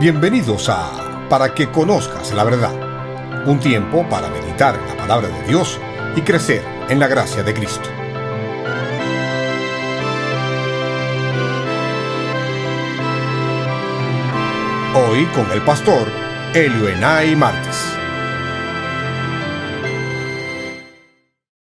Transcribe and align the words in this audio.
Bienvenidos 0.00 0.70
a 0.70 1.28
Para 1.28 1.54
que 1.54 1.70
conozcas 1.70 2.32
la 2.32 2.42
verdad, 2.42 3.46
un 3.46 3.60
tiempo 3.60 4.08
para 4.08 4.30
meditar 4.30 4.74
en 4.74 4.86
la 4.86 4.96
palabra 4.96 5.28
de 5.28 5.46
Dios 5.46 5.78
y 6.16 6.22
crecer 6.22 6.64
en 6.88 6.98
la 6.98 7.06
gracia 7.06 7.42
de 7.42 7.52
Cristo. 7.52 7.86
Hoy 14.94 15.26
con 15.34 15.52
el 15.52 15.60
pastor 15.66 16.10
Elio 16.54 16.88
Enay 16.88 17.36
Martes. 17.36 17.92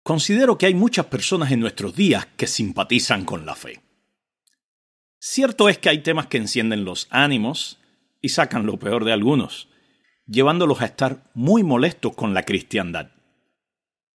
Considero 0.03 0.57
que 0.57 0.67
hay 0.67 0.73
muchas 0.73 1.07
personas 1.07 1.51
en 1.51 1.59
nuestros 1.59 1.93
días 1.93 2.29
que 2.37 2.47
simpatizan 2.47 3.25
con 3.25 3.45
la 3.45 3.55
fe. 3.55 3.81
Cierto 5.19 5.67
es 5.67 5.79
que 5.79 5.89
hay 5.89 5.97
temas 5.97 6.27
que 6.27 6.37
encienden 6.37 6.85
los 6.85 7.09
ánimos 7.09 7.80
y 8.21 8.29
sacan 8.29 8.65
lo 8.65 8.77
peor 8.77 9.05
de 9.05 9.13
algunos, 9.13 9.69
llevándolos 10.27 10.81
a 10.81 10.85
estar 10.85 11.29
muy 11.33 11.63
molestos 11.63 12.15
con 12.15 12.33
la 12.33 12.43
cristiandad. 12.43 13.11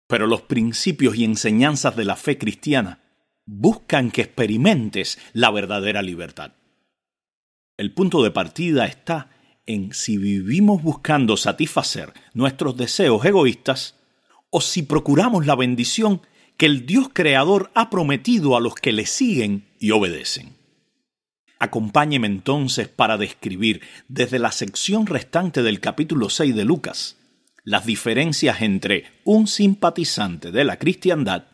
Pero 0.07 0.27
los 0.27 0.43
principios 0.43 1.17
y 1.17 1.25
enseñanzas 1.25 1.97
de 1.97 2.05
la 2.05 2.17
fe 2.17 2.39
cristiana 2.39 3.01
buscan 3.45 4.11
que 4.11 4.23
experimentes 4.23 5.19
la 5.33 5.51
verdadera 5.51 6.03
libertad. 6.03 6.53
El 7.77 7.93
punto 7.93 8.23
de 8.23 8.31
partida 8.31 8.87
está 8.87 9.31
en 9.67 9.93
si 9.93 10.17
vivimos 10.17 10.83
buscando 10.83 11.37
satisfacer 11.37 12.13
nuestros 12.33 12.77
deseos 12.77 13.25
egoístas 13.25 13.97
o 14.51 14.61
si 14.61 14.83
procuramos 14.83 15.45
la 15.45 15.57
bendición 15.57 16.23
que 16.57 16.67
el 16.67 16.87
Dios 16.87 17.11
Creador 17.13 17.71
ha 17.75 17.91
prometido 17.91 18.57
a 18.57 18.61
los 18.61 18.75
que 18.75 18.93
le 18.93 19.07
siguen 19.07 19.67
y 19.79 19.91
obedecen. 19.91 20.56
Acompáñeme 21.59 22.27
entonces 22.27 22.89
para 22.89 23.17
describir 23.17 23.81
desde 24.09 24.39
la 24.39 24.53
sección 24.53 25.07
restante 25.07 25.63
del 25.63 25.81
capítulo 25.81 26.29
6 26.29 26.55
de 26.55 26.65
Lucas 26.65 27.17
las 27.67 27.85
diferencias 27.85 28.63
entre 28.63 29.07
un 29.25 29.49
simpatizante 29.49 30.53
de 30.53 30.65
la 30.65 30.79
cristiandad 30.79 31.49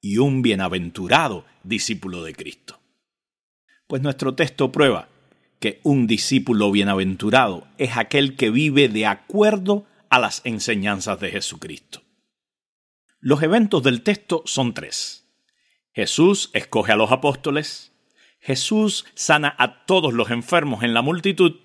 y 0.00 0.18
un 0.18 0.42
bienaventurado 0.42 1.44
discípulo 1.62 2.24
de 2.24 2.34
Cristo. 2.34 2.80
Pues 3.86 4.02
nuestro 4.02 4.34
texto 4.34 4.72
prueba 4.72 5.08
que 5.60 5.80
un 5.84 6.08
discípulo 6.08 6.72
bienaventurado 6.72 7.68
es 7.78 7.96
aquel 7.96 8.34
que 8.34 8.50
vive 8.50 8.88
de 8.88 9.06
acuerdo 9.06 9.86
a 10.10 10.18
las 10.18 10.42
enseñanzas 10.44 11.20
de 11.20 11.30
Jesucristo. 11.30 12.02
Los 13.20 13.40
eventos 13.42 13.84
del 13.84 14.02
texto 14.02 14.42
son 14.46 14.74
tres. 14.74 15.28
Jesús 15.92 16.50
escoge 16.54 16.90
a 16.90 16.96
los 16.96 17.12
apóstoles, 17.12 17.92
Jesús 18.46 19.06
sana 19.14 19.56
a 19.58 19.84
todos 19.86 20.14
los 20.14 20.30
enfermos 20.30 20.84
en 20.84 20.94
la 20.94 21.02
multitud 21.02 21.56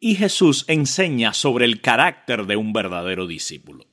y 0.00 0.16
Jesús 0.16 0.64
enseña 0.66 1.32
sobre 1.32 1.64
el 1.64 1.80
carácter 1.80 2.46
de 2.46 2.56
un 2.56 2.72
verdadero 2.72 3.28
discípulo. 3.28 3.86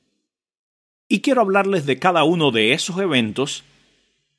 Y 1.08 1.20
quiero 1.20 1.42
hablarles 1.42 1.86
de 1.86 2.00
cada 2.00 2.24
uno 2.24 2.50
de 2.50 2.72
esos 2.72 2.98
eventos 2.98 3.62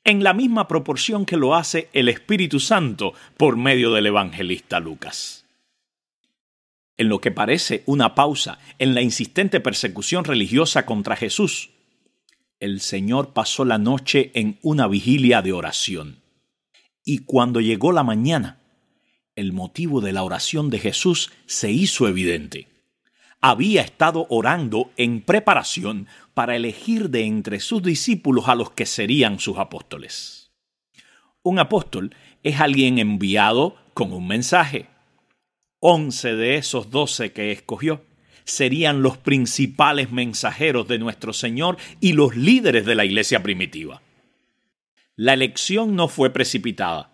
en 0.04 0.22
la 0.22 0.34
misma 0.34 0.68
proporción 0.68 1.24
que 1.24 1.38
lo 1.38 1.54
hace 1.54 1.88
el 1.94 2.10
Espíritu 2.10 2.60
Santo 2.60 3.14
por 3.38 3.56
medio 3.56 3.90
del 3.90 4.04
evangelista 4.04 4.80
Lucas. 4.80 5.46
En 6.98 7.08
lo 7.08 7.22
que 7.22 7.30
parece 7.30 7.84
una 7.86 8.14
pausa 8.14 8.58
en 8.78 8.94
la 8.94 9.00
insistente 9.00 9.60
persecución 9.60 10.24
religiosa 10.24 10.84
contra 10.84 11.16
Jesús, 11.16 11.70
el 12.60 12.82
Señor 12.82 13.32
pasó 13.32 13.64
la 13.64 13.78
noche 13.78 14.30
en 14.34 14.58
una 14.60 14.88
vigilia 14.88 15.40
de 15.40 15.54
oración. 15.54 16.23
Y 17.04 17.18
cuando 17.18 17.60
llegó 17.60 17.92
la 17.92 18.02
mañana, 18.02 18.58
el 19.36 19.52
motivo 19.52 20.00
de 20.00 20.12
la 20.12 20.22
oración 20.22 20.70
de 20.70 20.78
Jesús 20.78 21.30
se 21.46 21.70
hizo 21.70 22.08
evidente. 22.08 22.68
Había 23.40 23.82
estado 23.82 24.26
orando 24.30 24.90
en 24.96 25.20
preparación 25.20 26.06
para 26.32 26.56
elegir 26.56 27.10
de 27.10 27.26
entre 27.26 27.60
sus 27.60 27.82
discípulos 27.82 28.48
a 28.48 28.54
los 28.54 28.70
que 28.70 28.86
serían 28.86 29.38
sus 29.38 29.58
apóstoles. 29.58 30.50
Un 31.42 31.58
apóstol 31.58 32.14
es 32.42 32.58
alguien 32.58 32.98
enviado 32.98 33.76
con 33.92 34.12
un 34.12 34.26
mensaje. 34.26 34.86
Once 35.80 36.34
de 36.34 36.56
esos 36.56 36.90
doce 36.90 37.32
que 37.32 37.52
escogió 37.52 38.02
serían 38.44 39.02
los 39.02 39.18
principales 39.18 40.10
mensajeros 40.10 40.88
de 40.88 40.98
nuestro 40.98 41.34
Señor 41.34 41.76
y 42.00 42.14
los 42.14 42.36
líderes 42.36 42.86
de 42.86 42.94
la 42.94 43.04
iglesia 43.04 43.42
primitiva. 43.42 44.00
La 45.16 45.34
elección 45.34 45.94
no 45.94 46.08
fue 46.08 46.30
precipitada. 46.30 47.12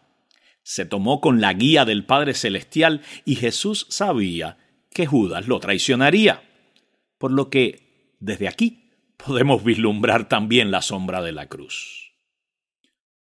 Se 0.62 0.84
tomó 0.87 1.21
con 1.21 1.41
la 1.41 1.53
guía 1.53 1.84
del 1.84 2.05
Padre 2.05 2.34
Celestial 2.34 3.03
y 3.25 3.37
Jesús 3.37 3.87
sabía 3.91 4.59
que 4.93 5.06
Judas 5.06 5.49
lo 5.49 5.61
traicionaría. 5.61 6.43
Por 7.19 7.31
lo 7.31 7.50
que, 7.50 8.16
desde 8.21 8.49
aquí, 8.49 8.91
podemos 9.16 9.62
vislumbrar 9.65 10.28
también 10.28 10.71
la 10.71 10.81
sombra 10.81 11.22
de 11.22 11.33
la 11.33 11.47
cruz. 11.47 12.12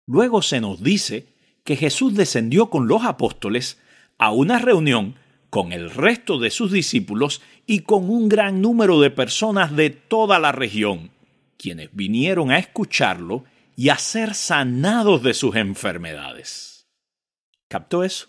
Luego 0.06 0.42
se 0.42 0.60
nos 0.60 0.82
dice 0.82 1.26
que 1.64 1.76
Jesús 1.76 2.14
descendió 2.14 2.70
con 2.70 2.88
los 2.88 3.04
apóstoles 3.04 3.80
a 4.18 4.32
una 4.32 4.58
reunión 4.58 5.16
con 5.50 5.72
el 5.72 5.90
resto 5.90 6.38
de 6.38 6.50
sus 6.50 6.72
discípulos 6.72 7.40
y 7.66 7.80
con 7.80 8.10
un 8.10 8.28
gran 8.28 8.60
número 8.60 9.00
de 9.00 9.10
personas 9.10 9.74
de 9.76 9.90
toda 9.90 10.38
la 10.38 10.52
región, 10.52 11.10
quienes 11.56 11.90
vinieron 11.92 12.50
a 12.50 12.58
escucharlo 12.58 13.44
y 13.76 13.88
a 13.88 13.98
ser 13.98 14.34
sanados 14.34 15.22
de 15.22 15.34
sus 15.34 15.56
enfermedades. 15.56 16.86
¿Captó 17.68 18.04
eso? 18.04 18.28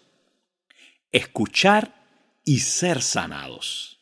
Escuchar 1.11 1.93
y 2.43 2.59
ser 2.59 3.01
sanados. 3.01 3.99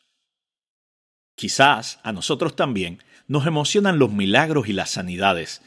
Quizás 1.36 2.00
a 2.03 2.12
nosotros 2.12 2.56
también 2.56 3.03
nos 3.28 3.46
emocionan 3.48 4.00
los 4.00 4.12
milagros 4.12 4.68
y 4.70 4.74
las 4.74 4.92
sanidades, 4.92 5.62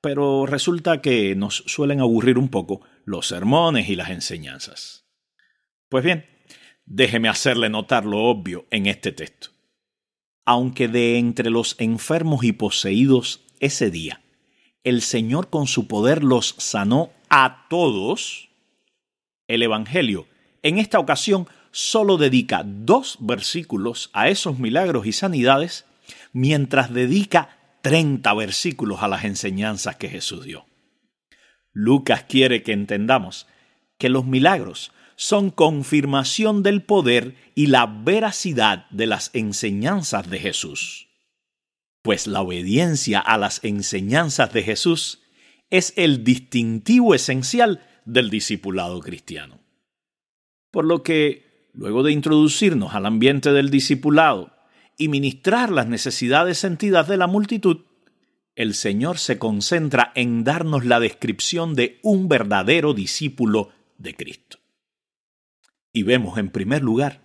pero 0.00 0.46
resulta 0.46 1.00
que 1.00 1.34
nos 1.36 1.56
suelen 1.66 2.00
aburrir 2.00 2.38
un 2.38 2.48
poco 2.48 2.80
los 3.04 3.26
sermones 3.28 3.88
y 3.88 3.96
las 3.96 4.10
enseñanzas. 4.10 5.06
Pues 5.88 6.04
bien, 6.04 6.26
déjeme 6.86 7.28
hacerle 7.28 7.68
notar 7.68 8.04
lo 8.04 8.18
obvio 8.18 8.66
en 8.70 8.86
este 8.86 9.12
texto. 9.12 9.50
Aunque 10.46 10.88
de 10.88 11.18
entre 11.18 11.50
los 11.50 11.76
enfermos 11.78 12.44
y 12.44 12.52
poseídos 12.52 13.46
ese 13.60 13.90
día 13.90 14.22
el 14.84 15.02
Señor 15.02 15.50
con 15.50 15.66
su 15.66 15.86
poder 15.86 16.24
los 16.24 16.54
sanó 16.58 17.12
a 17.28 17.66
todos, 17.68 18.48
el 19.46 19.62
Evangelio 19.62 20.26
en 20.62 20.78
esta 20.78 20.98
ocasión 20.98 21.48
solo 21.70 22.16
dedica 22.16 22.62
dos 22.64 23.18
versículos 23.20 24.10
a 24.12 24.28
esos 24.28 24.58
milagros 24.58 25.06
y 25.06 25.12
sanidades, 25.12 25.86
mientras 26.32 26.92
dedica 26.92 27.58
30 27.82 28.32
versículos 28.34 29.02
a 29.02 29.08
las 29.08 29.24
enseñanzas 29.24 29.96
que 29.96 30.08
Jesús 30.08 30.44
dio. 30.44 30.66
Lucas 31.72 32.24
quiere 32.28 32.62
que 32.62 32.72
entendamos 32.72 33.46
que 33.96 34.08
los 34.08 34.24
milagros 34.24 34.92
son 35.16 35.50
confirmación 35.50 36.62
del 36.62 36.82
poder 36.82 37.36
y 37.54 37.66
la 37.66 37.86
veracidad 37.86 38.86
de 38.90 39.06
las 39.06 39.30
enseñanzas 39.34 40.28
de 40.28 40.38
Jesús 40.40 41.09
pues 42.02 42.26
la 42.26 42.40
obediencia 42.40 43.20
a 43.20 43.36
las 43.38 43.62
enseñanzas 43.64 44.52
de 44.52 44.62
Jesús 44.62 45.22
es 45.70 45.92
el 45.96 46.24
distintivo 46.24 47.14
esencial 47.14 47.86
del 48.04 48.30
discipulado 48.30 49.00
cristiano. 49.00 49.60
Por 50.70 50.84
lo 50.84 51.02
que, 51.02 51.68
luego 51.72 52.02
de 52.02 52.12
introducirnos 52.12 52.94
al 52.94 53.06
ambiente 53.06 53.52
del 53.52 53.70
discipulado 53.70 54.52
y 54.96 55.08
ministrar 55.08 55.70
las 55.70 55.86
necesidades 55.86 56.58
sentidas 56.58 57.08
de 57.08 57.16
la 57.16 57.26
multitud, 57.26 57.84
el 58.56 58.74
Señor 58.74 59.18
se 59.18 59.38
concentra 59.38 60.12
en 60.14 60.44
darnos 60.44 60.84
la 60.84 61.00
descripción 61.00 61.74
de 61.74 61.98
un 62.02 62.28
verdadero 62.28 62.94
discípulo 62.94 63.70
de 63.96 64.14
Cristo. 64.14 64.58
Y 65.92 66.02
vemos 66.02 66.38
en 66.38 66.50
primer 66.50 66.82
lugar 66.82 67.22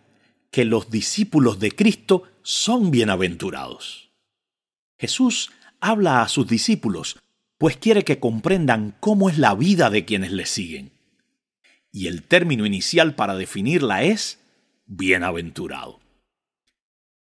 que 0.51 0.65
los 0.65 0.89
discípulos 0.89 1.59
de 1.59 1.71
Cristo 1.71 2.23
son 2.41 2.91
bienaventurados. 2.91 4.04
Jesús 4.97 5.51
habla 5.79 6.21
a 6.21 6.27
sus 6.27 6.47
discípulos, 6.47 7.19
pues 7.57 7.77
quiere 7.77 8.03
que 8.03 8.19
comprendan 8.19 8.95
cómo 8.99 9.29
es 9.29 9.37
la 9.37 9.55
vida 9.55 9.89
de 9.89 10.05
quienes 10.05 10.31
le 10.31 10.45
siguen. 10.45 10.91
Y 11.91 12.07
el 12.07 12.23
término 12.23 12.65
inicial 12.65 13.15
para 13.15 13.35
definirla 13.35 14.03
es 14.03 14.39
bienaventurado. 14.85 15.99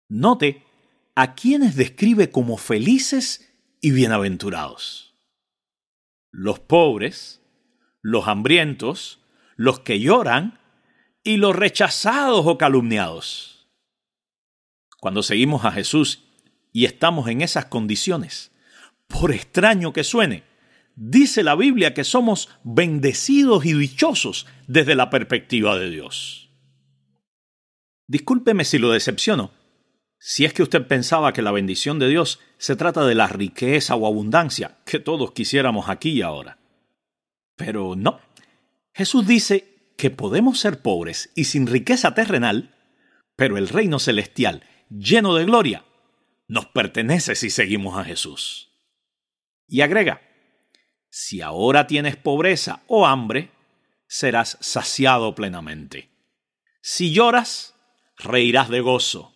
Note 0.09 0.63
a 1.15 1.35
quienes 1.35 1.75
describe 1.75 2.31
como 2.31 2.57
felices 2.57 3.53
y 3.81 3.91
bienaventurados. 3.91 5.15
Los 6.31 6.59
pobres, 6.59 7.41
los 8.01 8.27
hambrientos, 8.27 9.19
los 9.55 9.79
que 9.81 9.99
lloran 9.99 10.59
y 11.23 11.37
los 11.37 11.55
rechazados 11.55 12.45
o 12.45 12.57
calumniados. 12.57 13.67
Cuando 14.99 15.21
seguimos 15.21 15.65
a 15.65 15.71
Jesús 15.71 16.23
y 16.73 16.85
estamos 16.85 17.29
en 17.29 17.41
esas 17.41 17.65
condiciones, 17.65 18.51
por 19.07 19.31
extraño 19.31 19.93
que 19.93 20.03
suene, 20.03 20.43
dice 20.95 21.43
la 21.43 21.55
Biblia 21.55 21.93
que 21.93 22.03
somos 22.03 22.49
bendecidos 22.63 23.65
y 23.65 23.73
dichosos 23.73 24.47
desde 24.67 24.95
la 24.95 25.09
perspectiva 25.09 25.77
de 25.77 25.91
Dios. 25.91 26.49
Discúlpeme 28.07 28.65
si 28.65 28.79
lo 28.79 28.91
decepciono. 28.91 29.51
Si 30.19 30.45
es 30.45 30.53
que 30.53 30.63
usted 30.63 30.87
pensaba 30.87 31.33
que 31.33 31.41
la 31.41 31.51
bendición 31.51 31.99
de 31.99 32.07
Dios 32.07 32.39
se 32.57 32.75
trata 32.75 33.05
de 33.05 33.15
la 33.15 33.27
riqueza 33.27 33.95
o 33.95 34.07
abundancia 34.07 34.79
que 34.85 34.99
todos 34.99 35.33
quisiéramos 35.33 35.89
aquí 35.89 36.11
y 36.11 36.21
ahora. 36.21 36.57
Pero 37.55 37.95
no. 37.95 38.19
Jesús 38.93 39.27
dice 39.27 39.91
que 39.97 40.09
podemos 40.09 40.59
ser 40.59 40.81
pobres 40.81 41.31
y 41.35 41.43
sin 41.45 41.67
riqueza 41.67 42.13
terrenal, 42.15 42.73
pero 43.35 43.57
el 43.57 43.67
reino 43.67 43.99
celestial, 43.99 44.63
lleno 44.89 45.35
de 45.35 45.45
gloria, 45.45 45.83
nos 46.47 46.67
pertenece 46.67 47.35
si 47.35 47.49
seguimos 47.49 47.97
a 47.97 48.03
Jesús. 48.03 48.69
Y 49.67 49.81
agrega, 49.81 50.21
si 51.09 51.41
ahora 51.41 51.87
tienes 51.87 52.15
pobreza 52.15 52.83
o 52.87 53.05
hambre, 53.05 53.51
serás 54.07 54.57
saciado 54.61 55.35
plenamente. 55.35 56.09
Si 56.81 57.13
lloras, 57.13 57.75
reirás 58.17 58.69
de 58.69 58.81
gozo. 58.81 59.33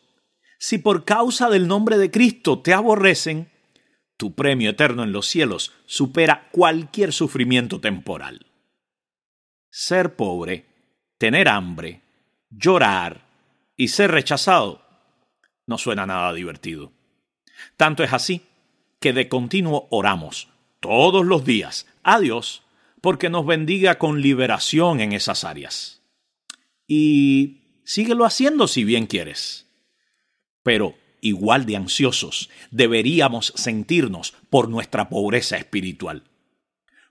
Si 0.60 0.80
por 0.80 1.06
causa 1.06 1.50
del 1.50 1.68
nombre 1.68 1.98
de 1.98 2.12
Cristo 2.12 2.62
te 2.62 2.74
aborrecen, 2.74 3.52
tu 4.18 4.34
premio 4.34 4.72
eterno 4.72 5.04
en 5.04 5.12
los 5.12 5.28
cielos 5.28 5.74
supera 5.86 6.50
cualquier 6.52 7.14
sufrimiento 7.14 7.80
temporal. 7.80 8.48
Ser 9.70 10.16
pobre, 10.16 10.66
tener 11.20 11.48
hambre, 11.48 12.02
llorar 12.50 13.28
y 13.76 13.90
ser 13.90 14.12
rechazado 14.12 14.82
no 15.68 15.78
suena 15.78 16.06
nada 16.06 16.34
divertido. 16.34 16.97
Tanto 17.76 18.04
es 18.04 18.14
así 18.14 18.44
que 19.00 19.14
de 19.14 19.30
continuo 19.30 19.88
oramos 19.90 20.50
todos 20.80 21.26
los 21.26 21.46
días 21.46 21.86
a 22.04 22.20
Dios 22.20 22.64
porque 23.02 23.30
nos 23.30 23.46
bendiga 23.46 23.98
con 23.98 24.22
liberación 24.22 25.00
en 25.00 25.14
esas 25.14 25.44
áreas. 25.44 26.02
Y 26.88 27.62
síguelo 27.84 28.26
haciendo 28.26 28.68
si 28.68 28.84
bien 28.84 29.06
quieres. 29.06 29.68
Pero 30.64 30.96
igual 31.22 31.66
de 31.66 31.76
ansiosos 31.76 32.50
deberíamos 32.72 33.54
sentirnos 33.56 34.34
por 34.50 34.70
nuestra 34.70 35.10
pobreza 35.10 35.58
espiritual. 35.58 36.24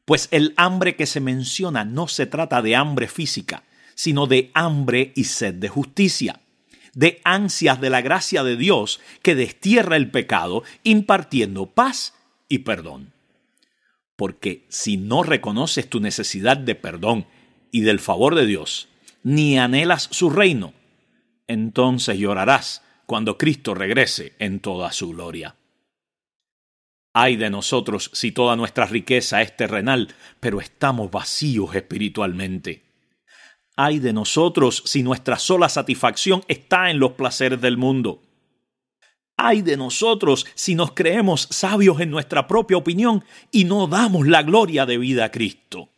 Pues 0.04 0.28
el 0.30 0.54
hambre 0.56 0.96
que 0.96 1.06
se 1.06 1.20
menciona 1.20 1.84
no 1.84 2.08
se 2.08 2.26
trata 2.26 2.62
de 2.62 2.76
hambre 2.76 3.08
física, 3.08 3.64
sino 3.94 4.26
de 4.26 4.50
hambre 4.54 5.12
y 5.16 5.24
sed 5.24 5.54
de 5.54 5.68
justicia, 5.68 6.40
de 6.96 7.20
ansias 7.24 7.78
de 7.78 7.90
la 7.90 8.00
gracia 8.00 8.42
de 8.42 8.56
Dios 8.56 9.00
que 9.22 9.34
destierra 9.34 9.96
el 9.96 10.10
pecado, 10.10 10.64
impartiendo 10.82 11.66
paz 11.66 12.14
y 12.48 12.60
perdón. 12.60 13.12
Porque 14.16 14.64
si 14.70 14.96
no 14.96 15.22
reconoces 15.22 15.90
tu 15.90 16.00
necesidad 16.00 16.56
de 16.56 16.74
perdón 16.74 17.26
y 17.70 17.82
del 17.82 18.00
favor 18.00 18.34
de 18.34 18.46
Dios, 18.46 18.88
ni 19.22 19.58
anhelas 19.58 20.08
su 20.10 20.30
reino, 20.30 20.72
entonces 21.46 22.18
llorarás 22.18 22.82
cuando 23.04 23.36
Cristo 23.36 23.74
regrese 23.74 24.32
en 24.38 24.60
toda 24.60 24.90
su 24.90 25.10
gloria. 25.10 25.54
Ay 27.12 27.36
de 27.36 27.50
nosotros 27.50 28.10
si 28.14 28.32
toda 28.32 28.56
nuestra 28.56 28.86
riqueza 28.86 29.42
es 29.42 29.54
terrenal, 29.54 30.14
pero 30.40 30.62
estamos 30.62 31.10
vacíos 31.10 31.74
espiritualmente. 31.74 32.85
Ay 33.76 33.98
de 33.98 34.14
nosotros 34.14 34.82
si 34.86 35.02
nuestra 35.02 35.38
sola 35.38 35.68
satisfacción 35.68 36.42
está 36.48 36.90
en 36.90 36.98
los 36.98 37.12
placeres 37.12 37.60
del 37.60 37.76
mundo. 37.76 38.22
Ay 39.36 39.60
de 39.60 39.76
nosotros 39.76 40.46
si 40.54 40.74
nos 40.74 40.92
creemos 40.92 41.46
sabios 41.50 42.00
en 42.00 42.10
nuestra 42.10 42.48
propia 42.48 42.78
opinión 42.78 43.22
y 43.52 43.64
no 43.64 43.86
damos 43.86 44.26
la 44.26 44.42
gloria 44.42 44.86
de 44.86 44.96
vida 44.96 45.26
a 45.26 45.30
Cristo. 45.30 45.90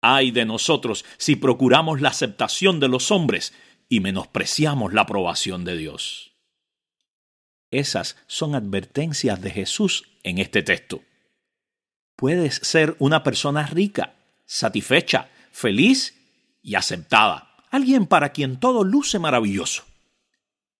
Ay 0.00 0.30
de 0.30 0.46
nosotros 0.46 1.04
si 1.18 1.36
procuramos 1.36 2.00
la 2.00 2.08
aceptación 2.08 2.80
de 2.80 2.88
los 2.88 3.10
hombres 3.10 3.52
y 3.90 4.00
menospreciamos 4.00 4.94
la 4.94 5.02
aprobación 5.02 5.66
de 5.66 5.76
Dios. 5.76 6.32
Esas 7.70 8.16
son 8.26 8.54
advertencias 8.54 9.40
de 9.42 9.50
Jesús 9.50 10.04
en 10.22 10.38
este 10.38 10.62
texto. 10.62 11.02
Puedes 12.16 12.54
ser 12.54 12.96
una 13.00 13.22
persona 13.22 13.66
rica, 13.66 14.14
satisfecha, 14.46 15.28
feliz 15.50 16.23
y 16.64 16.74
aceptada, 16.74 17.54
alguien 17.70 18.06
para 18.06 18.30
quien 18.30 18.58
todo 18.58 18.82
luce 18.82 19.20
maravilloso. 19.20 19.84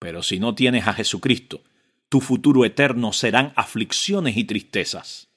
Pero 0.00 0.22
si 0.22 0.40
no 0.40 0.54
tienes 0.54 0.88
a 0.88 0.94
Jesucristo, 0.94 1.62
tu 2.08 2.20
futuro 2.20 2.64
eterno 2.64 3.12
serán 3.12 3.52
aflicciones 3.54 4.36
y 4.36 4.44
tristezas. 4.44 5.28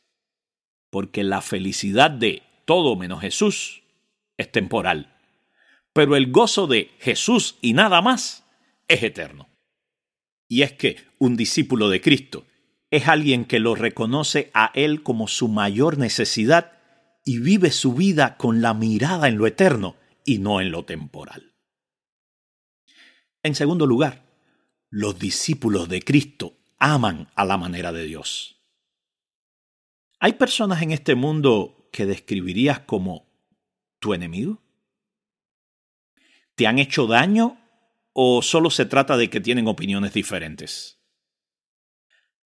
Porque 0.89 1.23
la 1.23 1.41
felicidad 1.41 2.09
de 2.09 2.43
todo 2.65 2.95
menos 2.95 3.21
Jesús 3.21 3.83
es 4.37 4.51
temporal. 4.51 5.15
Pero 5.93 6.15
el 6.15 6.31
gozo 6.31 6.65
de 6.65 6.91
Jesús 6.99 7.57
y 7.61 7.73
nada 7.73 8.01
más 8.01 8.45
es 8.87 9.03
eterno. 9.03 9.49
Y 10.47 10.61
es 10.61 10.71
que 10.73 10.97
un 11.19 11.35
discípulo 11.35 11.89
de 11.89 11.99
Cristo 11.99 12.45
es 12.89 13.09
alguien 13.09 13.43
que 13.43 13.59
lo 13.59 13.75
reconoce 13.75 14.49
a 14.53 14.71
Él 14.75 15.03
como 15.03 15.27
su 15.27 15.49
mayor 15.49 15.97
necesidad 15.97 16.71
y 17.25 17.39
vive 17.39 17.71
su 17.71 17.93
vida 17.93 18.37
con 18.37 18.61
la 18.61 18.73
mirada 18.73 19.27
en 19.27 19.37
lo 19.37 19.45
eterno 19.45 19.97
y 20.27 20.39
no 20.39 20.59
en 20.59 20.71
lo 20.71 20.83
temporal. 20.83 21.55
En 23.43 23.55
segundo 23.55 23.87
lugar, 23.87 24.25
los 24.89 25.17
discípulos 25.17 25.87
de 25.87 26.01
Cristo 26.01 26.57
aman 26.79 27.29
a 27.33 27.45
la 27.45 27.57
manera 27.57 27.93
de 27.93 28.03
Dios. 28.03 28.61
¿Hay 30.19 30.33
personas 30.33 30.81
en 30.81 30.91
este 30.91 31.15
mundo 31.15 31.89
que 31.93 32.05
describirías 32.05 32.81
como 32.81 33.25
tu 33.99 34.13
enemigo? 34.13 34.61
¿Te 36.55 36.67
han 36.67 36.77
hecho 36.77 37.07
daño 37.07 37.57
o 38.11 38.41
solo 38.41 38.69
se 38.69 38.85
trata 38.85 39.15
de 39.15 39.29
que 39.29 39.39
tienen 39.39 39.67
opiniones 39.69 40.11
diferentes? 40.11 40.99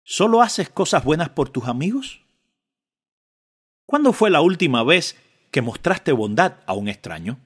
¿Solo 0.04 0.42
haces 0.42 0.68
cosas 0.68 1.02
buenas 1.02 1.30
por 1.30 1.48
tus 1.48 1.64
amigos? 1.66 2.20
¿Cuándo 3.84 4.12
fue 4.12 4.30
la 4.30 4.42
última 4.42 4.84
vez 4.84 5.18
que 5.50 5.60
mostraste 5.60 6.12
bondad 6.12 6.60
a 6.66 6.74
un 6.74 6.86
extraño? 6.86 7.43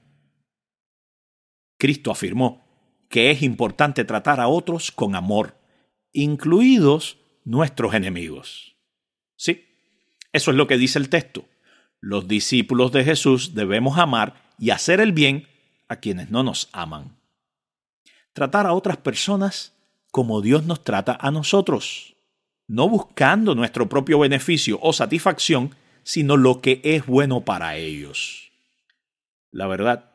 Cristo 1.79 2.11
afirmó 2.11 2.67
que 3.09 3.31
es 3.31 3.41
importante 3.41 4.03
tratar 4.03 4.39
a 4.39 4.47
otros 4.47 4.91
con 4.91 5.15
amor, 5.15 5.57
incluidos 6.13 7.17
nuestros 7.43 7.95
enemigos. 7.95 8.75
Sí, 9.35 9.65
eso 10.31 10.51
es 10.51 10.57
lo 10.57 10.67
que 10.67 10.77
dice 10.77 10.99
el 10.99 11.09
texto. 11.09 11.45
Los 12.01 12.27
discípulos 12.27 12.91
de 12.91 13.03
Jesús 13.03 13.55
debemos 13.55 13.97
amar 13.97 14.53
y 14.59 14.69
hacer 14.69 14.99
el 14.99 15.13
bien 15.13 15.47
a 15.87 15.95
quienes 15.95 16.29
no 16.29 16.43
nos 16.43 16.69
aman. 16.73 17.17
Tratar 18.33 18.67
a 18.67 18.73
otras 18.73 18.97
personas 18.97 19.73
como 20.11 20.41
Dios 20.41 20.65
nos 20.65 20.83
trata 20.83 21.17
a 21.19 21.31
nosotros, 21.31 22.15
no 22.67 22.87
buscando 22.89 23.55
nuestro 23.55 23.89
propio 23.89 24.19
beneficio 24.19 24.79
o 24.81 24.93
satisfacción, 24.93 25.75
sino 26.03 26.37
lo 26.37 26.61
que 26.61 26.81
es 26.83 27.05
bueno 27.05 27.41
para 27.41 27.77
ellos. 27.77 28.51
La 29.51 29.65
verdad 29.67 30.09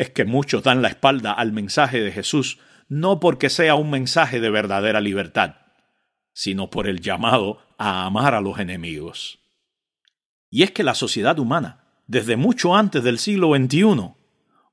es 0.00 0.08
que 0.08 0.24
muchos 0.24 0.62
dan 0.62 0.80
la 0.80 0.88
espalda 0.88 1.30
al 1.30 1.52
mensaje 1.52 2.00
de 2.00 2.10
Jesús 2.10 2.58
no 2.88 3.20
porque 3.20 3.50
sea 3.50 3.74
un 3.74 3.90
mensaje 3.90 4.40
de 4.40 4.48
verdadera 4.48 4.98
libertad, 4.98 5.56
sino 6.32 6.70
por 6.70 6.88
el 6.88 7.02
llamado 7.02 7.62
a 7.76 8.06
amar 8.06 8.34
a 8.34 8.40
los 8.40 8.58
enemigos. 8.58 9.40
Y 10.48 10.62
es 10.62 10.70
que 10.70 10.84
la 10.84 10.94
sociedad 10.94 11.38
humana, 11.38 11.84
desde 12.06 12.38
mucho 12.38 12.74
antes 12.74 13.04
del 13.04 13.18
siglo 13.18 13.54
XXI, 13.54 14.14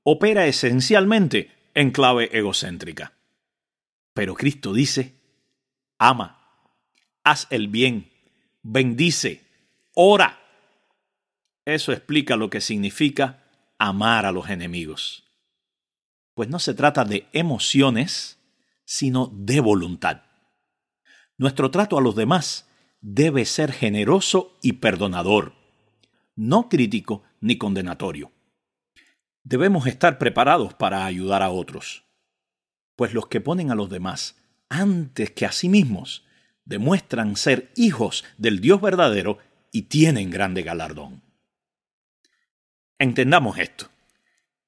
opera 0.04 0.48
esencialmente 0.48 1.52
en 1.74 1.92
clave 1.92 2.30
egocéntrica. 2.32 3.12
Pero 4.14 4.34
Cristo 4.34 4.72
dice, 4.72 5.20
ama, 5.98 6.40
haz 7.26 7.48
el 7.50 7.68
bien, 7.68 8.14
bendice, 8.64 9.44
ora. 9.94 10.40
Eso 11.66 11.92
explica 11.92 12.38
lo 12.38 12.50
que 12.50 12.62
significa 12.62 13.44
amar 13.78 14.26
a 14.26 14.32
los 14.32 14.50
enemigos. 14.50 15.24
Pues 16.34 16.50
no 16.50 16.60
se 16.60 16.74
trata 16.74 17.06
de 17.06 17.28
emociones, 17.34 18.40
sino 18.86 19.32
de 19.34 19.60
voluntad. 19.60 20.24
Nuestro 21.38 21.72
trato 21.72 21.98
a 21.98 22.02
los 22.02 22.16
demás 22.16 22.68
debe 23.02 23.46
ser 23.46 23.72
generoso 23.72 24.58
y 24.62 24.74
perdonador, 24.74 25.54
no 26.36 26.70
crítico 26.70 27.24
ni 27.42 27.58
condenatorio. 27.58 28.32
Debemos 29.44 29.88
estar 29.88 30.18
preparados 30.18 30.74
para 30.74 31.06
ayudar 31.06 31.44
a 31.44 31.50
otros, 31.50 32.04
pues 32.96 33.14
los 33.14 33.28
que 33.28 33.42
ponen 33.42 33.72
a 33.72 33.76
los 33.76 33.90
demás 33.90 34.36
antes 34.70 35.32
que 35.32 35.46
a 35.46 35.52
sí 35.52 35.70
mismos 35.70 36.26
demuestran 36.66 37.36
ser 37.38 37.72
hijos 37.76 38.26
del 38.38 38.60
Dios 38.60 38.82
verdadero 38.82 39.38
y 39.72 39.84
tienen 39.84 40.30
grande 40.30 40.64
galardón. 40.64 41.27
Entendamos 43.00 43.60
esto. 43.60 43.90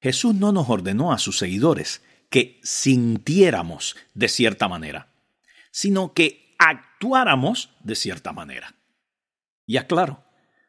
Jesús 0.02 0.36
no 0.36 0.52
nos 0.52 0.70
ordenó 0.70 1.12
a 1.12 1.18
sus 1.18 1.38
seguidores 1.38 2.04
que 2.30 2.60
sintiéramos 2.64 3.96
de 4.14 4.28
cierta 4.28 4.68
manera, 4.68 5.08
sino 5.72 6.14
que 6.14 6.56
actuáramos 6.60 7.72
de 7.82 7.96
cierta 7.96 8.32
manera. 8.32 8.76
Y 9.66 9.78
aclaro, 9.78 10.24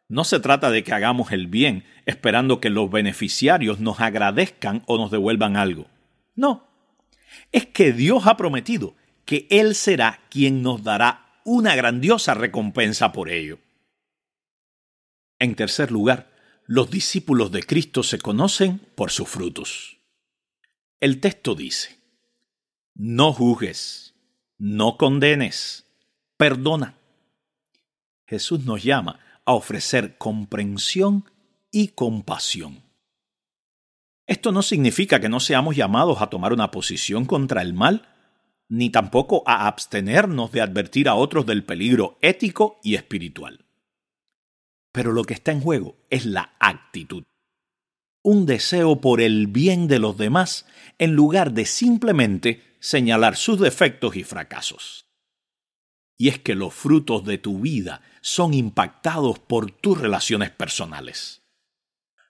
no 0.09 0.25
se 0.25 0.41
trata 0.41 0.71
de 0.71 0.83
que 0.83 0.93
hagamos 0.93 1.33
el 1.33 1.47
bien 1.47 1.85
esperando 2.07 2.61
que 2.61 2.71
los 2.71 2.91
beneficiarios 2.91 3.79
nos 3.79 4.01
agradezcan 4.01 4.83
o 4.87 4.97
nos 4.97 5.11
devuelvan 5.11 5.57
algo. 5.57 5.87
No. 6.35 6.69
es 7.53 7.67
que 7.67 7.93
Dios 7.93 8.27
ha 8.27 8.37
prometido 8.37 8.97
que 9.25 9.47
Él 9.51 9.75
será 9.75 10.21
quien 10.31 10.63
nos 10.63 10.83
dará 10.83 11.41
una 11.45 11.77
grandiosa 11.77 12.35
recompensa 12.35 13.13
por 13.13 13.29
ello. 13.29 13.59
En 15.39 15.55
tercer 15.55 15.93
lugar, 15.93 16.30
los 16.71 16.89
discípulos 16.89 17.51
de 17.51 17.65
Cristo 17.65 18.05
se 18.05 18.21
conocen 18.21 18.81
por 18.95 19.11
sus 19.11 19.29
frutos. 19.29 19.99
El 21.01 21.19
texto 21.19 21.57
dice, 21.57 21.99
no 22.95 23.33
juzgues, 23.33 24.15
no 24.57 24.97
condenes, 24.97 25.85
perdona. 26.37 26.97
Jesús 28.25 28.65
nos 28.67 28.85
llama 28.85 29.19
a 29.45 29.55
ofrecer 29.55 30.17
comprensión 30.17 31.25
y 31.73 31.89
compasión. 31.89 32.85
Esto 34.29 34.53
no 34.53 34.63
significa 34.63 35.19
que 35.19 35.29
no 35.29 35.41
seamos 35.41 35.75
llamados 35.75 36.23
a 36.23 36.29
tomar 36.29 36.53
una 36.53 36.71
posición 36.71 37.25
contra 37.25 37.63
el 37.63 37.75
mal, 37.75 38.09
ni 38.69 38.91
tampoco 38.91 39.43
a 39.45 39.67
abstenernos 39.67 40.53
de 40.53 40.61
advertir 40.61 41.09
a 41.09 41.17
otros 41.17 41.47
del 41.47 41.65
peligro 41.65 42.17
ético 42.23 42.79
y 42.85 42.95
espiritual. 42.95 43.67
Pero 44.93 45.13
lo 45.13 45.25
que 45.25 45.35
está 45.35 45.53
en 45.53 45.61
juego 45.61 45.97
es 46.11 46.27
la 46.27 46.55
actitud. 46.59 47.25
Un 48.23 48.47
deseo 48.47 49.01
por 49.01 49.21
el 49.21 49.47
bien 49.47 49.89
de 49.89 49.99
los 49.99 50.19
demás 50.19 50.67
en 50.99 51.15
lugar 51.15 51.53
de 51.53 51.65
simplemente 51.65 52.77
señalar 52.81 53.37
sus 53.37 53.61
defectos 53.61 54.17
y 54.17 54.25
fracasos. 54.25 55.07
Y 56.19 56.29
es 56.29 56.39
que 56.39 56.55
los 56.55 56.75
frutos 56.75 57.25
de 57.25 57.39
tu 57.39 57.61
vida 57.61 58.03
son 58.21 58.53
impactados 58.53 59.39
por 59.39 59.71
tus 59.71 59.99
relaciones 59.99 60.51
personales. 60.51 61.43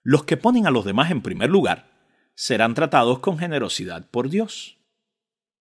Los 0.03 0.25
que 0.25 0.37
ponen 0.37 0.67
a 0.67 0.71
los 0.71 0.85
demás 0.85 1.11
en 1.11 1.23
primer 1.23 1.51
lugar 1.51 1.91
serán 2.35 2.75
tratados 2.75 3.19
con 3.19 3.39
generosidad 3.39 4.09
por 4.09 4.31
Dios. 4.31 4.79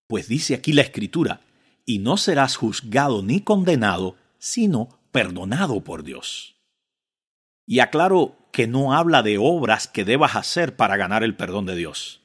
Pues 0.07 0.27
dice 0.27 0.53
aquí 0.53 0.73
la 0.73 0.81
Escritura, 0.81 1.41
y 1.85 1.99
no 1.99 2.17
serás 2.17 2.55
juzgado 2.55 3.23
ni 3.23 3.41
condenado, 3.41 4.15
sino 4.37 4.89
perdonado 5.11 5.83
por 5.83 6.03
Dios. 6.03 6.58
Y 7.69 7.81
aclaro 7.81 8.35
que 8.51 8.65
no 8.65 8.95
habla 8.95 9.21
de 9.21 9.37
obras 9.37 9.87
que 9.87 10.03
debas 10.03 10.35
hacer 10.35 10.75
para 10.75 10.97
ganar 10.97 11.23
el 11.23 11.35
perdón 11.35 11.67
de 11.67 11.75
Dios, 11.75 12.19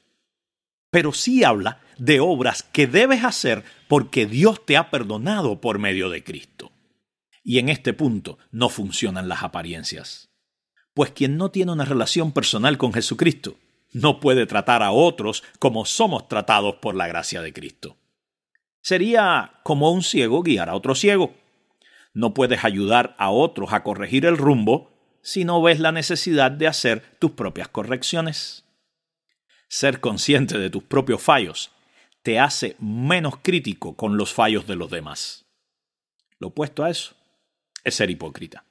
pero 0.89 1.13
sí 1.13 1.43
habla 1.43 1.81
de 1.99 2.19
obras 2.19 2.63
que 2.63 2.87
debes 2.87 3.23
hacer 3.23 3.63
porque 3.87 4.25
Dios 4.25 4.65
te 4.65 4.75
ha 4.75 4.89
perdonado 4.89 5.61
por 5.61 5.77
medio 5.77 6.09
de 6.09 6.23
Cristo. 6.23 6.71
Y 7.43 7.59
en 7.59 7.69
este 7.69 7.93
punto 7.93 8.39
no 8.49 8.69
funcionan 8.69 9.29
las 9.29 9.43
apariencias. 9.43 10.31
Pues 10.95 11.11
quien 11.11 11.37
no 11.37 11.51
tiene 11.51 11.73
una 11.73 11.85
relación 11.85 12.31
personal 12.31 12.79
con 12.79 12.91
Jesucristo 12.91 13.59
no 13.93 14.19
puede 14.19 14.47
tratar 14.47 14.81
a 14.81 14.89
otros 14.89 15.43
como 15.59 15.85
somos 15.85 16.27
tratados 16.27 16.77
por 16.77 16.95
la 16.95 17.05
gracia 17.05 17.43
de 17.43 17.53
Cristo. 17.53 17.97
Sería 18.81 19.59
como 19.61 19.91
un 19.91 20.01
ciego 20.01 20.41
guiar 20.41 20.69
a 20.69 20.75
otro 20.75 20.95
ciego. 20.95 21.35
No 22.15 22.33
puedes 22.33 22.65
ayudar 22.65 23.15
a 23.19 23.29
otros 23.29 23.73
a 23.73 23.83
corregir 23.83 24.25
el 24.25 24.39
rumbo 24.39 24.94
si 25.25 25.43
no 25.43 25.59
ves 25.59 25.79
la 25.79 25.91
necesidad 25.91 26.51
de 26.51 26.67
hacer 26.67 27.17
tus 27.17 27.31
propias 27.31 27.67
correcciones. 27.67 28.63
Ser 29.67 29.99
consciente 29.99 30.59
de 30.59 30.69
tus 30.69 30.83
propios 30.83 31.19
fallos 31.19 31.71
te 32.21 32.39
hace 32.39 32.75
menos 32.79 33.37
crítico 33.41 33.95
con 33.95 34.17
los 34.17 34.31
fallos 34.31 34.67
de 34.67 34.75
los 34.75 34.91
demás. 34.91 35.45
Lo 36.37 36.49
opuesto 36.49 36.83
a 36.83 36.91
eso 36.91 37.15
es 37.83 37.95
ser 37.95 38.11
hipócrita. 38.11 38.65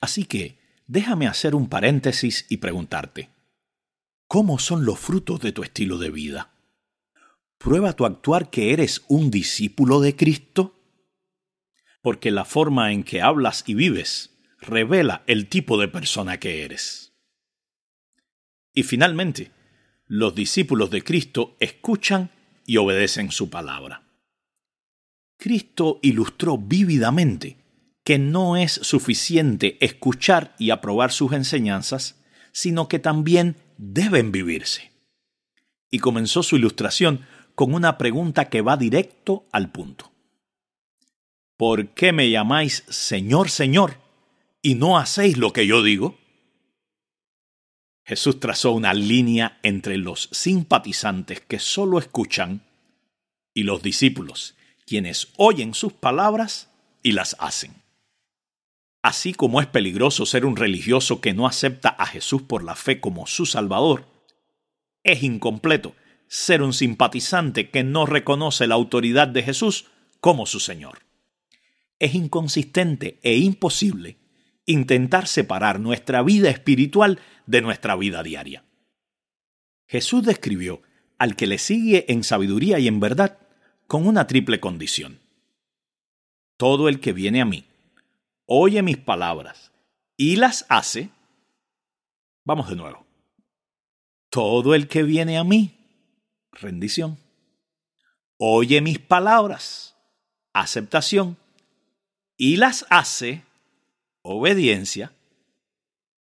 Así 0.00 0.24
que 0.24 0.58
déjame 0.88 1.28
hacer 1.28 1.54
un 1.54 1.68
paréntesis 1.68 2.44
y 2.48 2.56
preguntarte, 2.56 3.30
¿Cómo 4.26 4.58
son 4.58 4.84
los 4.84 4.98
frutos 4.98 5.38
de 5.38 5.52
tu 5.52 5.62
estilo 5.62 5.98
de 5.98 6.10
vida? 6.10 6.50
¿Prueba 7.58 7.92
tu 7.92 8.04
actuar 8.04 8.50
que 8.50 8.72
eres 8.72 9.04
un 9.06 9.30
discípulo 9.30 10.00
de 10.00 10.16
Cristo? 10.16 10.74
Porque 12.02 12.32
la 12.32 12.44
forma 12.44 12.92
en 12.92 13.04
que 13.04 13.22
hablas 13.22 13.62
y 13.68 13.74
vives 13.74 14.35
revela 14.66 15.22
el 15.26 15.48
tipo 15.48 15.78
de 15.78 15.88
persona 15.88 16.38
que 16.38 16.64
eres. 16.64 17.14
Y 18.74 18.82
finalmente, 18.82 19.52
los 20.06 20.34
discípulos 20.34 20.90
de 20.90 21.02
Cristo 21.02 21.56
escuchan 21.60 22.30
y 22.66 22.76
obedecen 22.76 23.30
su 23.30 23.48
palabra. 23.48 24.02
Cristo 25.38 25.98
ilustró 26.02 26.58
vívidamente 26.58 27.56
que 28.04 28.18
no 28.18 28.56
es 28.56 28.72
suficiente 28.72 29.78
escuchar 29.84 30.54
y 30.58 30.70
aprobar 30.70 31.10
sus 31.10 31.32
enseñanzas, 31.32 32.22
sino 32.52 32.88
que 32.88 32.98
también 32.98 33.56
deben 33.78 34.32
vivirse. 34.32 34.92
Y 35.90 35.98
comenzó 35.98 36.42
su 36.42 36.56
ilustración 36.56 37.26
con 37.54 37.74
una 37.74 37.98
pregunta 37.98 38.48
que 38.48 38.60
va 38.60 38.76
directo 38.76 39.46
al 39.50 39.72
punto. 39.72 40.12
¿Por 41.56 41.88
qué 41.94 42.12
me 42.12 42.30
llamáis 42.30 42.84
Señor, 42.88 43.48
Señor, 43.50 43.98
y 44.66 44.74
no 44.74 44.98
hacéis 44.98 45.36
lo 45.36 45.52
que 45.52 45.64
yo 45.64 45.80
digo? 45.80 46.18
Jesús 48.04 48.40
trazó 48.40 48.72
una 48.72 48.94
línea 48.94 49.60
entre 49.62 49.96
los 49.96 50.28
simpatizantes 50.32 51.40
que 51.40 51.60
solo 51.60 52.00
escuchan 52.00 52.66
y 53.54 53.62
los 53.62 53.80
discípulos, 53.80 54.56
quienes 54.84 55.28
oyen 55.36 55.72
sus 55.72 55.92
palabras 55.92 56.68
y 57.04 57.12
las 57.12 57.36
hacen. 57.38 57.80
Así 59.02 59.34
como 59.34 59.60
es 59.60 59.68
peligroso 59.68 60.26
ser 60.26 60.44
un 60.44 60.56
religioso 60.56 61.20
que 61.20 61.32
no 61.32 61.46
acepta 61.46 61.90
a 61.90 62.04
Jesús 62.04 62.42
por 62.42 62.64
la 62.64 62.74
fe 62.74 62.98
como 62.98 63.28
su 63.28 63.46
Salvador, 63.46 64.08
es 65.04 65.22
incompleto 65.22 65.94
ser 66.26 66.60
un 66.60 66.72
simpatizante 66.72 67.70
que 67.70 67.84
no 67.84 68.04
reconoce 68.04 68.66
la 68.66 68.74
autoridad 68.74 69.28
de 69.28 69.44
Jesús 69.44 69.84
como 70.18 70.44
su 70.44 70.58
Señor. 70.58 71.02
Es 72.00 72.16
inconsistente 72.16 73.20
e 73.22 73.36
imposible 73.36 74.25
intentar 74.66 75.26
separar 75.26 75.80
nuestra 75.80 76.22
vida 76.22 76.50
espiritual 76.50 77.20
de 77.46 77.62
nuestra 77.62 77.96
vida 77.96 78.22
diaria. 78.22 78.64
Jesús 79.86 80.24
describió 80.24 80.82
al 81.18 81.36
que 81.36 81.46
le 81.46 81.58
sigue 81.58 82.04
en 82.12 82.24
sabiduría 82.24 82.78
y 82.78 82.88
en 82.88 83.00
verdad 83.00 83.38
con 83.86 84.06
una 84.06 84.26
triple 84.26 84.60
condición. 84.60 85.20
Todo 86.56 86.88
el 86.88 87.00
que 87.00 87.12
viene 87.12 87.40
a 87.40 87.44
mí 87.44 87.64
oye 88.46 88.82
mis 88.82 88.96
palabras 88.96 89.72
y 90.16 90.36
las 90.36 90.64
hace, 90.68 91.10
vamos 92.44 92.68
de 92.68 92.76
nuevo. 92.76 93.04
Todo 94.30 94.74
el 94.74 94.88
que 94.88 95.02
viene 95.02 95.38
a 95.38 95.44
mí, 95.44 95.76
rendición. 96.52 97.18
Oye 98.38 98.80
mis 98.80 98.98
palabras, 98.98 99.96
aceptación, 100.52 101.36
y 102.36 102.56
las 102.56 102.86
hace, 102.90 103.44
obediencia. 104.26 105.12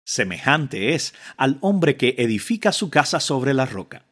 Semejante 0.03 0.93
es 0.93 1.13
al 1.37 1.57
hombre 1.61 1.97
que 1.97 2.15
edifica 2.17 2.71
su 2.71 2.89
casa 2.89 3.19
sobre 3.19 3.53
la 3.53 3.65
roca, 3.65 4.05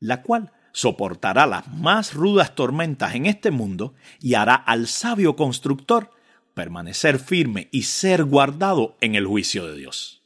la 0.00 0.22
cual 0.22 0.52
soportará 0.72 1.46
las 1.46 1.68
más 1.68 2.14
rudas 2.14 2.54
tormentas 2.54 3.14
en 3.14 3.26
este 3.26 3.50
mundo 3.50 3.94
y 4.20 4.34
hará 4.34 4.54
al 4.54 4.88
sabio 4.88 5.36
constructor 5.36 6.10
permanecer 6.54 7.18
firme 7.18 7.68
y 7.70 7.82
ser 7.82 8.24
guardado 8.24 8.96
en 9.00 9.14
el 9.14 9.26
juicio 9.26 9.66
de 9.66 9.76
Dios. 9.76 10.22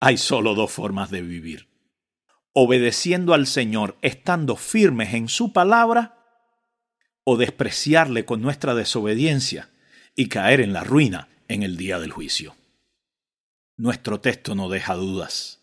Hay 0.00 0.18
solo 0.18 0.54
dos 0.54 0.70
formas 0.70 1.10
de 1.10 1.22
vivir. 1.22 1.68
Obedeciendo 2.52 3.34
al 3.34 3.46
Señor, 3.46 3.96
estando 4.02 4.56
firmes 4.56 5.14
en 5.14 5.28
su 5.28 5.52
palabra, 5.52 6.18
o 7.24 7.36
despreciarle 7.36 8.24
con 8.24 8.40
nuestra 8.40 8.74
desobediencia 8.74 9.68
y 10.16 10.28
caer 10.28 10.60
en 10.60 10.72
la 10.72 10.82
ruina 10.82 11.28
en 11.48 11.62
el 11.62 11.76
día 11.76 11.98
del 11.98 12.12
juicio. 12.12 12.54
Nuestro 13.76 14.20
texto 14.20 14.54
no 14.54 14.68
deja 14.68 14.94
dudas. 14.94 15.60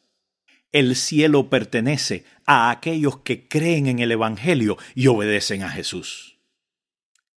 El 0.71 0.95
cielo 0.95 1.49
pertenece 1.49 2.25
a 2.45 2.69
aquellos 2.69 3.19
que 3.19 3.47
creen 3.47 3.87
en 3.87 3.99
el 3.99 4.11
Evangelio 4.11 4.77
y 4.93 5.07
obedecen 5.07 5.63
a 5.63 5.69
Jesús. 5.69 6.37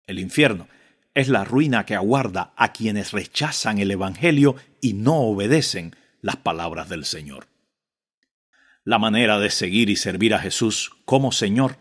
El 0.07 0.19
infierno 0.19 0.69
es 1.15 1.29
la 1.29 1.45
ruina 1.45 1.85
que 1.85 1.95
aguarda 1.95 2.53
a 2.57 2.73
quienes 2.73 3.13
rechazan 3.13 3.79
el 3.79 3.91
Evangelio 3.91 4.57
y 4.81 4.93
no 4.93 5.17
obedecen 5.17 5.97
las 6.21 6.37
palabras 6.37 6.89
del 6.89 7.05
Señor. 7.05 7.49
La 8.85 8.99
manera 8.99 9.39
de 9.39 9.51
seguir 9.51 9.91
y 9.91 9.97
servir 9.97 10.35
a 10.35 10.39
Jesús 10.39 10.93
como 11.05 11.33
Señor 11.33 11.79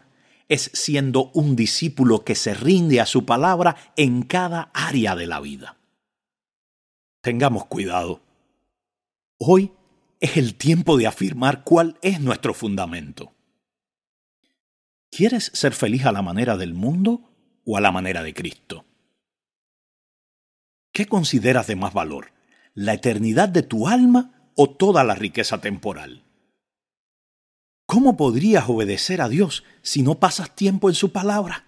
es 0.49 0.71
siendo 0.73 1.31
un 1.33 1.55
discípulo 1.55 2.23
que 2.23 2.35
se 2.35 2.53
rinde 2.53 3.01
a 3.01 3.05
su 3.05 3.25
palabra 3.25 3.75
en 3.95 4.23
cada 4.23 4.71
área 4.73 5.15
de 5.15 5.27
la 5.27 5.39
vida. 5.39 5.74
Tengamos 7.25 7.65
cuidado. 7.65 8.21
Hoy 9.39 9.71
es 10.19 10.37
el 10.37 10.53
tiempo 10.53 10.95
de 10.95 11.07
afirmar 11.07 11.63
cuál 11.63 11.97
es 12.03 12.19
nuestro 12.19 12.53
fundamento. 12.53 13.33
¿Quieres 15.09 15.49
ser 15.55 15.73
feliz 15.73 16.05
a 16.05 16.11
la 16.11 16.21
manera 16.21 16.55
del 16.55 16.75
mundo 16.75 17.33
o 17.65 17.77
a 17.77 17.81
la 17.81 17.91
manera 17.91 18.21
de 18.21 18.35
Cristo? 18.35 18.85
¿Qué 20.93 21.07
consideras 21.07 21.65
de 21.65 21.75
más 21.75 21.95
valor? 21.95 22.31
¿La 22.75 22.93
eternidad 22.93 23.49
de 23.49 23.63
tu 23.63 23.87
alma 23.87 24.51
o 24.55 24.69
toda 24.69 25.03
la 25.03 25.15
riqueza 25.15 25.59
temporal? 25.59 26.25
¿Cómo 27.87 28.17
podrías 28.17 28.69
obedecer 28.69 29.19
a 29.19 29.29
Dios 29.29 29.63
si 29.81 30.03
no 30.03 30.19
pasas 30.19 30.55
tiempo 30.55 30.89
en 30.89 30.95
su 30.95 31.11
palabra? 31.11 31.65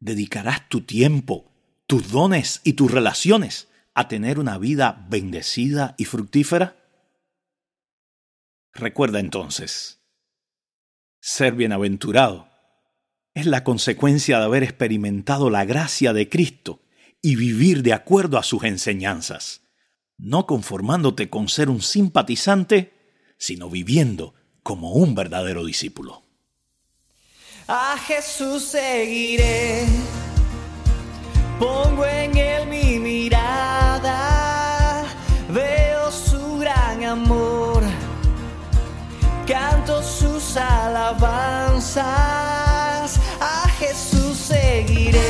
¿Dedicarás 0.00 0.68
tu 0.68 0.82
tiempo, 0.82 1.50
tus 1.86 2.10
dones 2.10 2.60
y 2.62 2.74
tus 2.74 2.90
relaciones 2.90 3.68
a 3.94 4.08
tener 4.08 4.38
una 4.38 4.58
vida 4.58 5.06
bendecida 5.08 5.94
y 5.98 6.04
fructífera? 6.04 6.76
Recuerda 8.72 9.20
entonces, 9.20 10.00
ser 11.20 11.54
bienaventurado 11.54 12.48
es 13.34 13.46
la 13.46 13.64
consecuencia 13.64 14.38
de 14.38 14.44
haber 14.44 14.62
experimentado 14.62 15.50
la 15.50 15.64
gracia 15.64 16.12
de 16.12 16.28
Cristo 16.28 16.82
y 17.22 17.36
vivir 17.36 17.82
de 17.82 17.92
acuerdo 17.92 18.38
a 18.38 18.42
sus 18.42 18.64
enseñanzas, 18.64 19.62
no 20.18 20.46
conformándote 20.46 21.30
con 21.30 21.48
ser 21.48 21.68
un 21.68 21.82
simpatizante, 21.82 22.92
sino 23.38 23.70
viviendo 23.70 24.34
como 24.62 24.92
un 24.92 25.14
verdadero 25.14 25.64
discípulo. 25.64 26.22
A 27.68 27.96
Jesús 27.98 28.64
seguiré, 28.64 29.84
pongo 31.58 32.04
en 32.04 32.36
él 32.36 32.66
mi 32.66 32.89
a 41.96 43.68
Jesús 43.78 44.36
seguiré. 44.36 45.20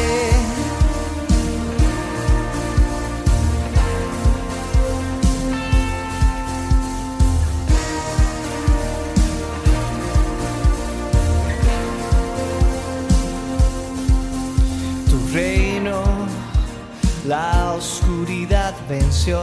la 17.27 17.75
oscuridad 17.75 18.75
venció. 18.89 19.39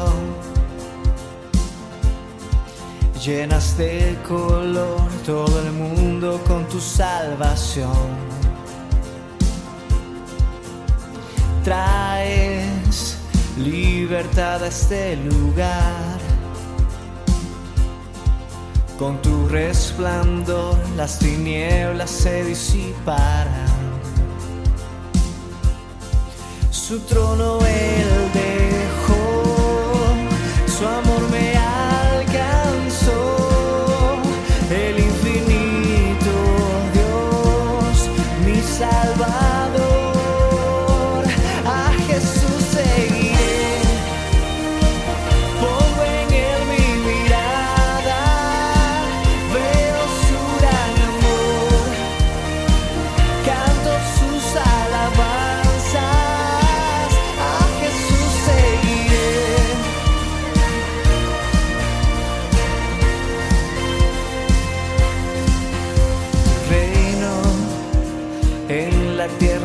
Llenas 3.27 3.77
de 3.77 4.17
color 4.25 5.01
todo 5.25 5.59
el 5.59 5.73
mundo 5.73 6.41
con 6.47 6.65
tu 6.69 6.79
salvación. 6.79 8.07
Traes 11.61 13.17
libertad 13.57 14.63
a 14.63 14.67
este 14.67 15.17
lugar. 15.17 16.17
Con 18.97 19.21
tu 19.21 19.49
resplandor 19.49 20.77
las 20.95 21.19
tinieblas 21.19 22.09
se 22.09 22.45
disiparán. 22.45 23.67
su 26.87 26.99
trono 27.01 27.59
él 27.65 28.31
dejó, 28.33 28.56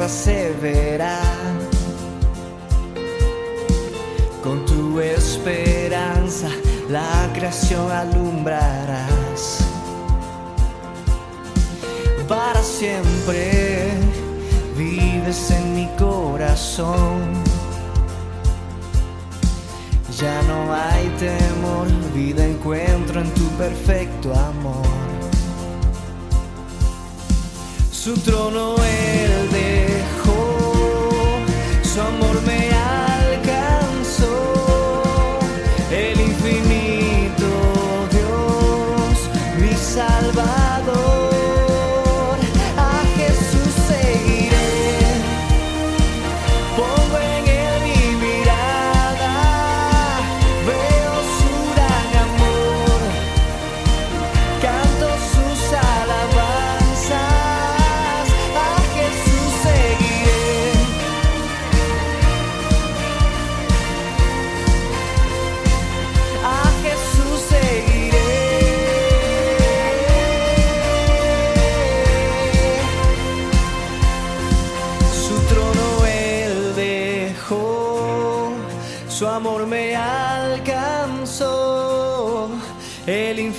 se 0.09 0.53
verá. 0.61 1.21
Con 4.43 4.65
tu 4.67 5.01
esperanza 5.01 6.49
la 6.89 7.31
creación 7.33 7.91
alumbrarás. 7.91 9.59
Para 12.29 12.63
siempre 12.63 13.91
vives 14.77 15.51
en 15.51 15.75
mi 15.75 15.89
corazón. 15.99 17.43
Ya 20.19 20.41
no 20.43 20.73
hay 20.73 21.09
temor, 21.19 21.89
vida 22.15 22.45
encuentro 22.45 23.21
en 23.21 23.31
tu 23.35 23.49
perfecto 23.51 24.33
amor. 24.35 25.03
Su 27.91 28.15
trono 28.15 28.75
él 28.85 28.92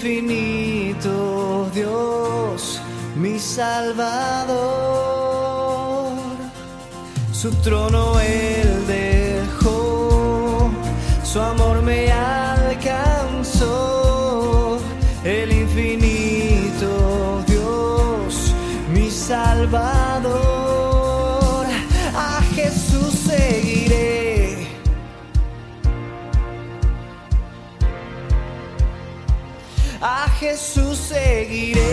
infinito 0.03 1.69
Dios, 1.73 2.81
mi 3.15 3.39
Salvador. 3.39 4.53
Su 7.31 7.51
trono 7.61 8.19
él 8.19 8.85
dejó, 8.85 10.69
su 11.23 11.39
amor 11.39 11.72
Jesús 30.43 30.97
seguiré. 30.97 31.92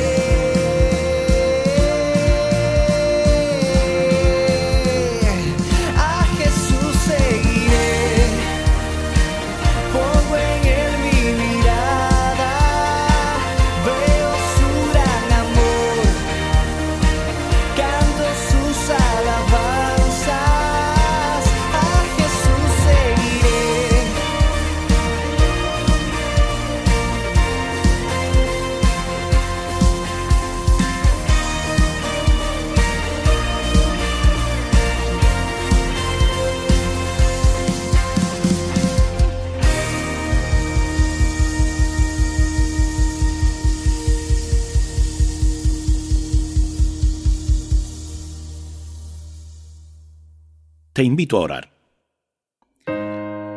Te 51.00 51.04
invito 51.04 51.38
a 51.38 51.40
orar. 51.40 51.72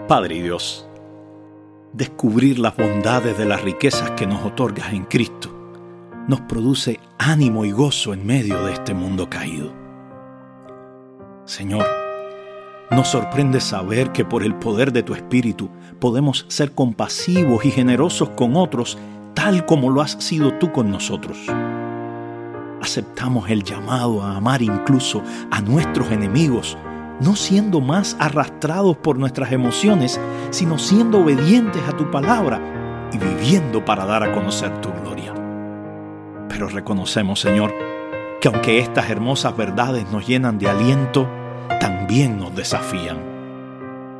Padre 0.08 0.42
Dios, 0.42 0.88
descubrir 1.92 2.58
las 2.58 2.78
bondades 2.78 3.38
de 3.38 3.44
las 3.44 3.62
riquezas 3.62 4.12
que 4.12 4.26
nos 4.26 4.46
otorgas 4.46 4.94
en 4.94 5.04
Cristo 5.04 5.50
nos 6.30 6.40
produce 6.40 7.02
ánimo 7.18 7.66
y 7.66 7.72
gozo 7.72 8.14
en 8.14 8.26
medio 8.26 8.64
de 8.64 8.72
este 8.72 8.94
mundo 8.94 9.30
caído. 9.30 9.74
Señor, 11.44 11.86
nos 12.92 13.10
sorprende 13.10 13.60
saber 13.60 14.14
que 14.14 14.24
por 14.24 14.44
el 14.44 14.56
poder 14.56 14.94
de 14.94 15.04
tu 15.04 15.14
Espíritu 15.14 15.70
podemos 16.00 16.46
ser 16.48 16.72
compasivos 16.72 17.66
y 17.66 17.72
generosos 17.72 18.30
con 18.30 18.56
otros 18.56 18.98
tal 19.34 19.66
como 19.66 19.90
lo 19.90 20.00
has 20.00 20.12
sido 20.12 20.58
tú 20.60 20.72
con 20.72 20.90
nosotros. 20.90 21.40
Aceptamos 22.82 23.50
el 23.50 23.66
llamado 23.66 24.22
a 24.24 24.38
amar 24.38 24.62
incluso 24.62 25.22
a 25.52 25.60
nuestros 25.60 26.10
enemigos, 26.10 26.78
no 27.24 27.36
siendo 27.36 27.80
más 27.80 28.18
arrastrados 28.20 28.98
por 28.98 29.18
nuestras 29.18 29.52
emociones, 29.52 30.20
sino 30.50 30.78
siendo 30.78 31.20
obedientes 31.20 31.82
a 31.88 31.96
tu 31.96 32.12
palabra 32.12 33.10
y 33.14 33.18
viviendo 33.18 33.86
para 33.86 34.06
dar 34.06 34.24
a 34.24 34.34
conocer 34.34 34.82
tu 34.82 34.90
gloria. 34.92 35.34
Pero 36.50 36.68
reconocemos, 36.68 37.40
Señor, 37.40 37.74
que 38.42 38.50
aunque 38.50 38.80
estas 38.80 39.10
hermosas 39.10 39.56
verdades 39.56 40.06
nos 40.12 40.28
llenan 40.28 40.60
de 40.60 40.70
aliento, 40.70 41.30
también 41.80 42.38
nos 42.38 42.54
desafían. 42.56 43.32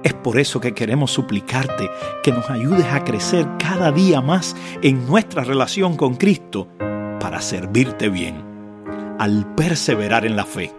Es 0.04 0.14
por 0.14 0.40
eso 0.40 0.60
que 0.60 0.74
queremos 0.74 1.12
suplicarte 1.12 1.90
que 2.24 2.32
nos 2.32 2.50
ayudes 2.50 2.88
a 2.88 3.04
crecer 3.04 3.48
cada 3.58 3.92
día 3.92 4.22
más 4.22 4.56
en 4.82 5.06
nuestra 5.08 5.44
relación 5.44 5.96
con 5.98 6.16
Cristo 6.16 6.68
para 7.20 7.42
servirte 7.42 8.10
bien, 8.10 8.44
al 9.20 9.54
perseverar 9.56 10.26
en 10.26 10.36
la 10.36 10.46
fe, 10.46 10.74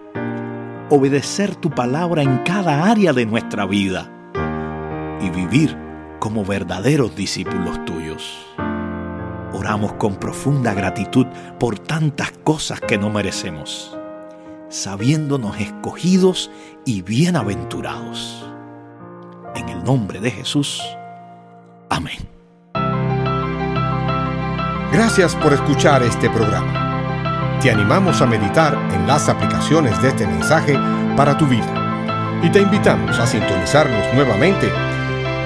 obedecer 0.90 1.56
tu 1.56 1.70
palabra 1.70 2.22
en 2.22 2.38
cada 2.38 2.90
área 2.90 3.12
de 3.12 3.26
nuestra 3.26 3.66
vida 3.66 4.10
y 5.20 5.30
vivir 5.30 5.76
como 6.20 6.44
verdaderos 6.44 7.16
discípulos 7.16 7.84
tuyos. 7.84 8.46
Oramos 9.52 9.94
con 9.94 10.16
profunda 10.16 10.74
gratitud 10.74 11.26
por 11.58 11.78
tantas 11.78 12.32
cosas 12.42 12.80
que 12.80 12.98
no 12.98 13.08
merecemos, 13.08 13.96
sabiéndonos 14.68 15.58
escogidos 15.60 16.50
y 16.84 17.02
bienaventurados. 17.02 18.50
En 19.54 19.68
el 19.68 19.84
nombre 19.84 20.20
de 20.20 20.30
Jesús. 20.30 20.82
Amén. 21.88 22.28
Gracias 24.92 25.34
por 25.36 25.52
escuchar 25.52 26.02
este 26.02 26.28
programa. 26.30 26.83
Te 27.60 27.70
animamos 27.70 28.20
a 28.20 28.26
meditar 28.26 28.74
en 28.92 29.06
las 29.06 29.28
aplicaciones 29.28 30.00
de 30.02 30.08
este 30.08 30.26
mensaje 30.26 30.78
para 31.16 31.36
tu 31.36 31.46
vida. 31.46 32.40
Y 32.42 32.50
te 32.50 32.60
invitamos 32.60 33.18
a 33.18 33.26
sintonizarnos 33.26 34.14
nuevamente 34.14 34.70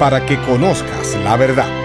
para 0.01 0.25
que 0.27 0.41
conozcas 0.43 1.17
la 1.23 1.37
verdad 1.37 1.78